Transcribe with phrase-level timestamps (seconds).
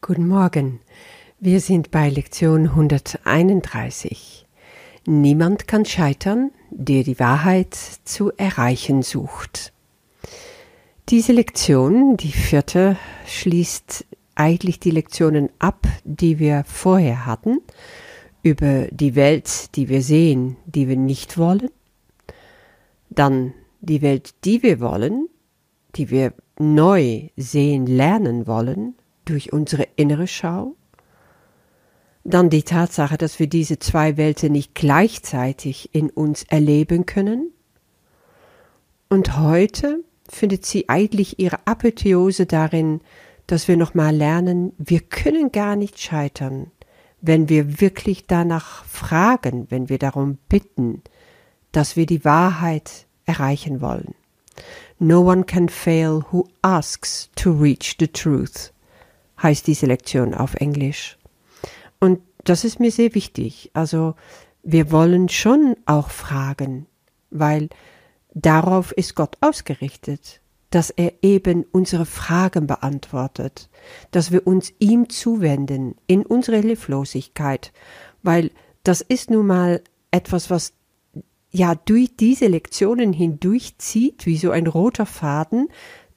[0.00, 0.80] Guten Morgen.
[1.40, 4.46] Wir sind bei Lektion 131.
[5.06, 9.72] Niemand kann scheitern, der die Wahrheit zu erreichen sucht.
[11.08, 12.96] Diese Lektion, die vierte,
[13.26, 14.04] schließt
[14.34, 17.60] eigentlich die Lektionen ab, die wir vorher hatten,
[18.42, 21.70] über die Welt, die wir sehen, die wir nicht wollen,
[23.10, 25.28] dann die Welt, die wir wollen,
[25.96, 28.94] die wir neu sehen lernen wollen,
[29.24, 30.74] durch unsere innere Schau,
[32.24, 37.52] dann die Tatsache, dass wir diese zwei Welten nicht gleichzeitig in uns erleben können.
[39.10, 43.00] Und heute findet sie eigentlich ihre Apotheose darin,
[43.46, 46.70] dass wir nochmal lernen, wir können gar nicht scheitern,
[47.20, 51.02] wenn wir wirklich danach fragen, wenn wir darum bitten,
[51.72, 54.14] dass wir die Wahrheit erreichen wollen.
[54.98, 58.73] No one can fail who asks to reach the truth
[59.44, 61.16] heißt diese Lektion auf Englisch.
[62.00, 63.70] Und das ist mir sehr wichtig.
[63.74, 64.16] Also
[64.64, 66.86] wir wollen schon auch fragen,
[67.30, 67.68] weil
[68.34, 73.68] darauf ist Gott ausgerichtet, dass er eben unsere Fragen beantwortet,
[74.10, 77.72] dass wir uns ihm zuwenden in unsere Hilflosigkeit,
[78.24, 78.50] weil
[78.82, 80.72] das ist nun mal etwas, was
[81.50, 85.68] ja durch diese Lektionen hindurchzieht, wie so ein roter Faden,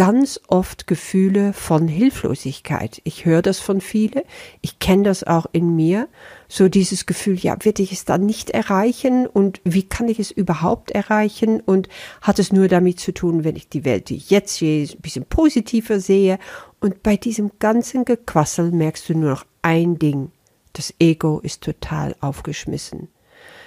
[0.00, 3.02] ganz oft Gefühle von Hilflosigkeit.
[3.04, 4.22] Ich höre das von vielen,
[4.62, 6.08] ich kenne das auch in mir,
[6.48, 9.26] so dieses Gefühl, ja, werde ich es dann nicht erreichen?
[9.26, 11.60] Und wie kann ich es überhaupt erreichen?
[11.60, 11.90] Und
[12.22, 15.02] hat es nur damit zu tun, wenn ich die Welt, die ich jetzt sehe, ein
[15.02, 16.38] bisschen positiver sehe?
[16.80, 20.32] Und bei diesem ganzen Gequassel merkst du nur noch ein Ding,
[20.72, 23.08] das Ego ist total aufgeschmissen.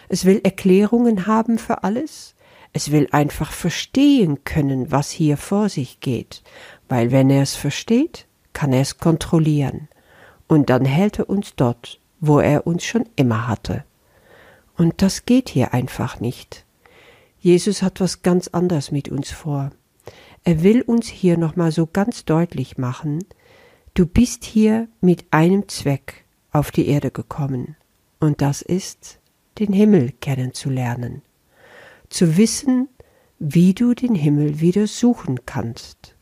[0.09, 2.33] Es will Erklärungen haben für alles,
[2.74, 6.42] es will einfach verstehen können, was hier vor sich geht,
[6.90, 9.88] weil wenn er es versteht, kann er es kontrollieren.
[10.48, 13.86] Und dann hält er uns dort, wo er uns schon immer hatte.
[14.76, 16.66] Und das geht hier einfach nicht.
[17.39, 19.72] Jesus hat was ganz anderes mit uns vor.
[20.44, 23.23] Er will uns hier nochmal so ganz deutlich machen,
[23.94, 27.76] du bist hier mit einem Zweck auf die Erde gekommen,
[28.20, 29.20] und das ist,
[29.60, 31.22] den Himmel kennenzulernen
[32.14, 32.90] zu wissen,
[33.40, 36.16] wie du den Himmel wieder suchen kannst.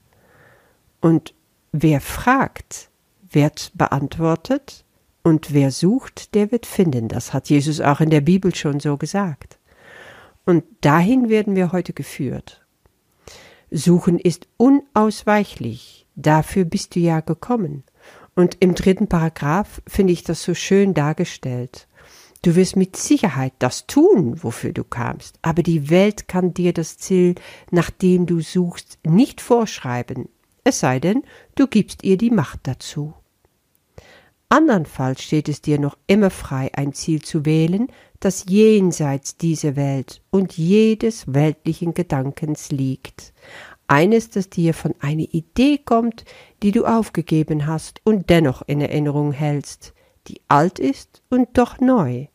[1.02, 1.34] Und
[1.72, 2.90] wer fragt,
[3.29, 4.85] wird beantwortet,
[5.24, 7.07] und wer sucht, der wird finden.
[7.07, 9.59] Das hat Jesus auch in der Bibel schon so gesagt.
[10.46, 12.66] Und dahin werden wir heute geführt.
[13.69, 17.84] Suchen ist unausweichlich, dafür bist du ja gekommen.
[18.35, 21.88] Und im dritten Paragraph finde ich das so schön dargestellt.
[22.44, 26.97] Du wirst mit Sicherheit das tun, wofür du kamst, aber die Welt kann dir das
[26.97, 27.35] Ziel,
[27.69, 30.28] nach dem du suchst, nicht vorschreiben,
[30.63, 31.24] es sei denn,
[31.56, 33.13] du gibst ihr die Macht dazu.
[34.50, 37.88] Andernfalls steht es dir noch immer frei, ein Ziel zu wählen,
[38.19, 43.34] das jenseits dieser Welt und jedes weltlichen Gedankens liegt.
[43.88, 46.25] Eines, das dir von einer Idee kommt,
[46.63, 49.94] die du aufgegeben hast und dennoch in Erinnerung hältst,
[50.28, 52.28] die alt ist und doch neu,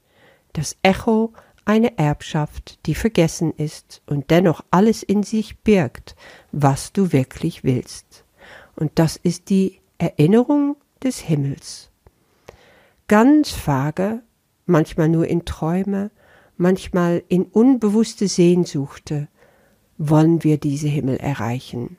[0.56, 1.32] das Echo
[1.66, 6.16] eine Erbschaft, die vergessen ist und dennoch alles in sich birgt,
[6.52, 8.24] was du wirklich willst.
[8.76, 11.90] Und das ist die Erinnerung des Himmels.
[13.08, 14.22] Ganz vage,
[14.64, 16.10] manchmal nur in Träume,
[16.56, 19.28] manchmal in unbewusste Sehnsuchte,
[19.98, 21.96] wollen wir diese Himmel erreichen.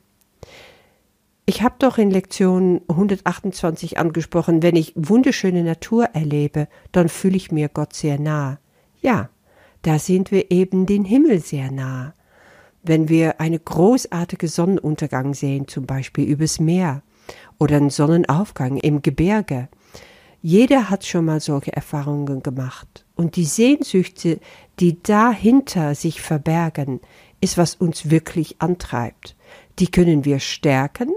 [1.48, 7.50] Ich habe doch in Lektion 128 angesprochen, wenn ich wunderschöne Natur erlebe, dann fühle ich
[7.50, 8.58] mir Gott sehr nah.
[9.00, 9.30] Ja,
[9.80, 12.12] da sind wir eben den Himmel sehr nah.
[12.82, 17.02] Wenn wir eine großartige Sonnenuntergang sehen, zum Beispiel übers Meer,
[17.58, 19.70] oder einen Sonnenaufgang im Gebirge,
[20.42, 23.06] jeder hat schon mal solche Erfahrungen gemacht.
[23.14, 24.38] Und die Sehnsüchte,
[24.80, 27.00] die dahinter sich verbergen,
[27.40, 29.34] ist, was uns wirklich antreibt.
[29.78, 31.08] Die können wir stärken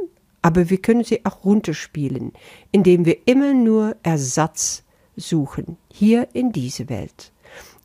[0.42, 2.34] aber wir können sie auch runterspielen,
[2.72, 4.84] indem wir immer nur Ersatz
[5.16, 7.32] suchen, hier in diese Welt.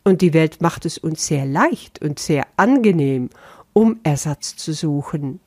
[0.04, 3.28] Und die Welt macht es uns sehr leicht und sehr angenehm,
[3.72, 5.40] um Ersatz zu suchen,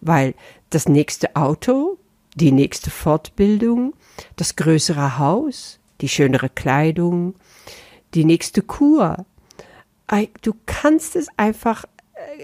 [0.00, 0.34] weil
[0.70, 1.98] das nächste Auto,
[2.34, 3.94] die nächste Fortbildung,
[4.36, 7.34] das größere Haus, die schönere Kleidung,
[8.14, 9.26] die nächste Kur,
[10.42, 11.84] du kannst es einfach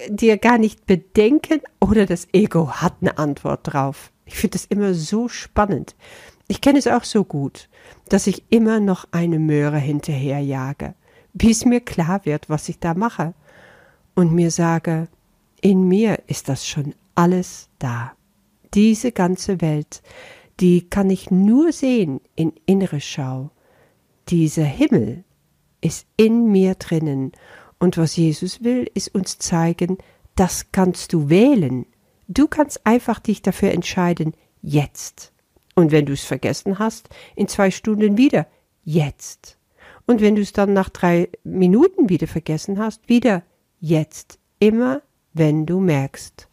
[0.09, 4.11] dir gar nicht bedenken oder das Ego hat eine Antwort drauf.
[4.25, 5.95] Ich finde das immer so spannend.
[6.49, 7.69] Ich kenne es auch so gut,
[8.09, 10.95] dass ich immer noch eine Möhre hinterherjage,
[11.33, 13.35] bis mir klar wird, was ich da mache
[14.15, 15.09] und mir sage,
[15.61, 18.13] in mir ist das schon alles da.
[18.75, 20.03] Diese ganze Welt,
[20.61, 23.51] die kann ich nur sehen in innere Schau.
[24.29, 25.25] Dieser Himmel
[25.81, 27.33] ist in mir drinnen.
[27.81, 29.99] Und was Jesus will, ist uns zeigen,
[30.37, 31.87] das kannst du wählen.
[32.29, 35.33] Du kannst einfach dich dafür entscheiden, jetzt.
[35.75, 38.47] Und wenn du es vergessen hast, in zwei Stunden wieder,
[38.85, 39.59] jetzt.
[40.07, 43.43] Und wenn du es dann nach drei Minuten wieder vergessen hast, wieder
[43.81, 44.39] jetzt.
[44.59, 46.49] Immer, wenn du merkst,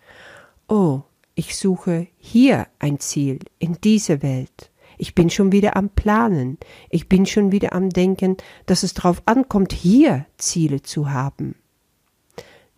[0.68, 1.02] oh,
[1.36, 4.72] ich suche hier ein Ziel, in dieser Welt.
[4.98, 6.58] Ich bin schon wieder am Planen.
[6.90, 11.56] Ich bin schon wieder am Denken, dass es darauf ankommt, hier Ziele zu haben.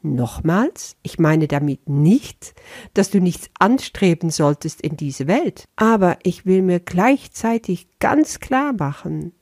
[0.01, 2.54] Nochmals, ich meine damit nicht,
[2.94, 8.71] dass du nichts anstreben solltest in diese Welt, aber ich will mir gleichzeitig ganz klar
[8.71, 9.33] machen,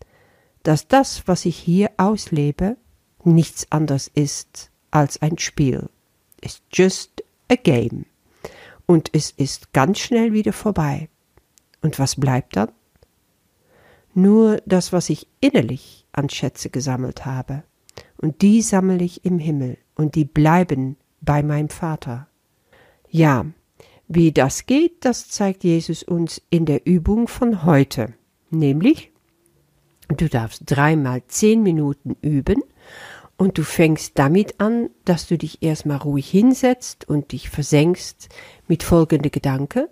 [0.64, 2.78] dass das, was ich hier auslebe,
[3.24, 5.90] nichts anderes ist als ein Spiel.
[6.42, 8.06] It's just a game.
[8.88, 11.10] Und es ist ganz schnell wieder vorbei.
[11.82, 12.70] Und was bleibt dann?
[14.14, 17.64] Nur das, was ich innerlich an Schätze gesammelt habe.
[18.18, 22.28] Und die sammle ich im Himmel und die bleiben bei meinem Vater.
[23.10, 23.46] Ja,
[24.08, 28.14] wie das geht, das zeigt Jesus uns in der Übung von heute.
[28.50, 29.12] Nämlich,
[30.08, 32.64] du darfst dreimal zehn Minuten üben
[33.38, 38.30] und du fängst damit an, dass du dich erstmal ruhig hinsetzt und dich versenkst
[38.68, 39.90] mit folgende Gedanke.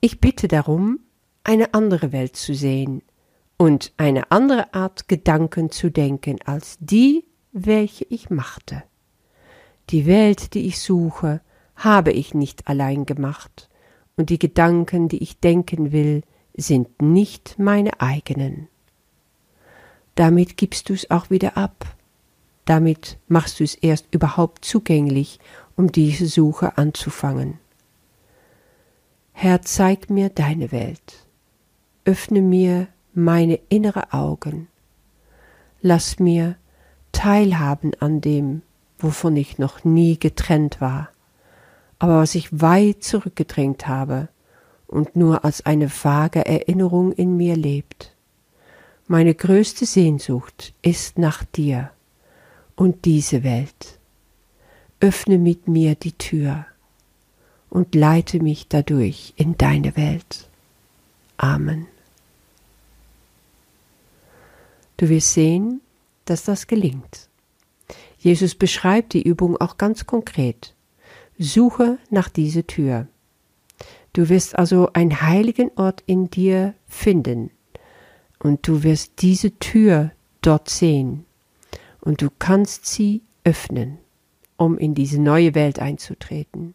[0.00, 1.00] Ich bitte darum,
[1.44, 3.02] eine andere Welt zu sehen
[3.56, 8.82] und eine andere Art Gedanken zu denken als die, welche ich machte.
[9.90, 11.40] Die Welt, die ich suche,
[11.76, 13.68] habe ich nicht allein gemacht,
[14.16, 16.22] und die Gedanken, die ich denken will,
[16.54, 18.68] sind nicht meine eigenen.
[20.14, 21.96] Damit gibst du es auch wieder ab.
[22.66, 25.38] Damit machst du es erst überhaupt zugänglich,
[25.76, 27.58] um diese Suche anzufangen.
[29.32, 31.21] Herr, zeig mir deine Welt.
[32.04, 34.66] Öffne mir meine innere Augen.
[35.80, 36.56] Lass mir
[37.12, 38.62] teilhaben an dem,
[38.98, 41.10] wovon ich noch nie getrennt war,
[42.00, 44.28] aber was ich weit zurückgedrängt habe
[44.88, 48.14] und nur als eine vage Erinnerung in mir lebt.
[49.06, 51.90] Meine größte Sehnsucht ist nach dir
[52.74, 53.98] und diese Welt.
[55.00, 56.66] Öffne mit mir die Tür
[57.70, 60.48] und leite mich dadurch in deine Welt.
[61.36, 61.91] Amen.
[64.96, 65.80] Du wirst sehen,
[66.24, 67.28] dass das gelingt.
[68.18, 70.74] Jesus beschreibt die Übung auch ganz konkret.
[71.38, 73.08] Suche nach dieser Tür.
[74.12, 77.50] Du wirst also einen heiligen Ort in dir finden
[78.38, 81.24] und du wirst diese Tür dort sehen
[82.00, 83.98] und du kannst sie öffnen,
[84.56, 86.74] um in diese neue Welt einzutreten.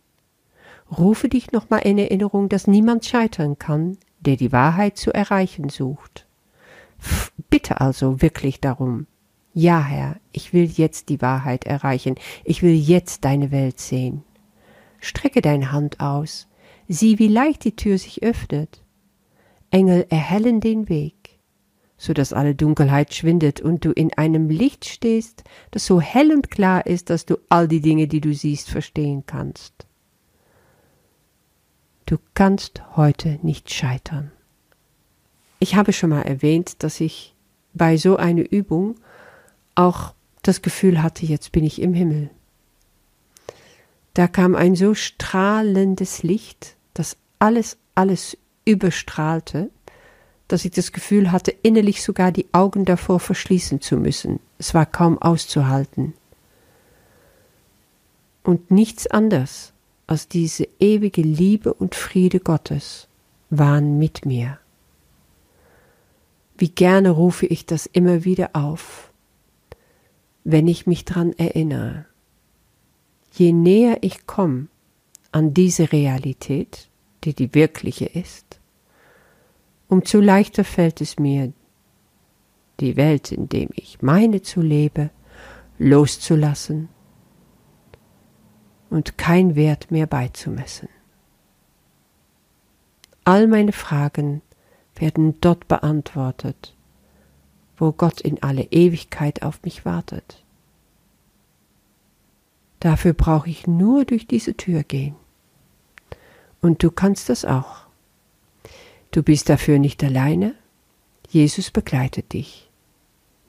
[0.91, 6.26] Rufe dich nochmal in Erinnerung, dass niemand scheitern kann, der die Wahrheit zu erreichen sucht.
[7.49, 9.07] Bitte also wirklich darum,
[9.53, 14.23] ja, Herr, ich will jetzt die Wahrheit erreichen, ich will jetzt deine Welt sehen.
[14.99, 16.47] Strecke deine Hand aus,
[16.87, 18.83] sieh, wie leicht die Tür sich öffnet.
[19.71, 21.39] Engel erhellen den Weg,
[21.97, 26.51] so dass alle Dunkelheit schwindet und du in einem Licht stehst, das so hell und
[26.51, 29.87] klar ist, dass du all die Dinge, die du siehst, verstehen kannst.
[32.05, 34.31] Du kannst heute nicht scheitern.
[35.59, 37.33] Ich habe schon mal erwähnt, dass ich
[37.73, 38.95] bei so einer Übung
[39.75, 42.29] auch das Gefühl hatte, jetzt bin ich im Himmel.
[44.13, 49.69] Da kam ein so strahlendes Licht, das alles, alles überstrahlte,
[50.47, 54.39] dass ich das Gefühl hatte, innerlich sogar die Augen davor verschließen zu müssen.
[54.57, 56.13] Es war kaum auszuhalten.
[58.43, 59.73] Und nichts anderes
[60.07, 63.07] als diese ewige Liebe und Friede Gottes
[63.49, 64.57] waren mit mir.
[66.57, 69.07] Wie gerne rufe ich das immer wieder auf
[70.49, 72.05] wenn ich mich dran erinnere.
[73.33, 74.67] Je näher ich komme
[75.33, 76.87] an diese Realität,
[77.25, 78.61] die die wirkliche ist,
[79.89, 81.51] umso leichter fällt es mir,
[82.79, 85.09] die Welt, in dem ich meine zu lebe,
[85.79, 86.87] loszulassen
[88.89, 90.87] und kein Wert mehr beizumessen.
[93.25, 94.41] All meine Fragen
[94.99, 96.75] werden dort beantwortet,
[97.77, 100.43] wo Gott in alle Ewigkeit auf mich wartet.
[102.79, 105.15] Dafür brauche ich nur durch diese Tür gehen.
[106.61, 107.87] Und du kannst das auch.
[109.11, 110.55] Du bist dafür nicht alleine.
[111.29, 112.69] Jesus begleitet dich.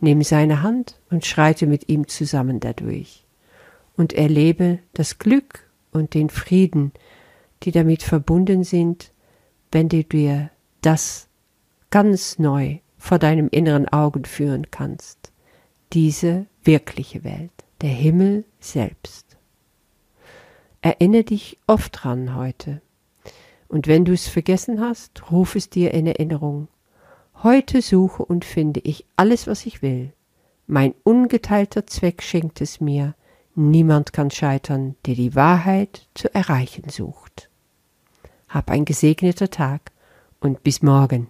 [0.00, 3.24] Nimm seine Hand und schreite mit ihm zusammen dadurch
[3.96, 6.92] und erlebe das Glück und den Frieden,
[7.64, 9.10] die damit verbunden sind,
[9.72, 10.50] wenn du dir
[10.80, 11.27] das
[11.90, 15.32] ganz neu vor deinem inneren Augen führen kannst.
[15.92, 19.36] Diese wirkliche Welt, der Himmel selbst.
[20.82, 22.82] Erinnere dich oft dran heute.
[23.68, 26.68] Und wenn du es vergessen hast, ruf es dir in Erinnerung.
[27.42, 30.12] Heute suche und finde ich alles, was ich will.
[30.66, 33.14] Mein ungeteilter Zweck schenkt es mir.
[33.54, 37.50] Niemand kann scheitern, der die Wahrheit zu erreichen sucht.
[38.48, 39.92] Hab ein gesegneter Tag
[40.40, 41.28] und bis morgen.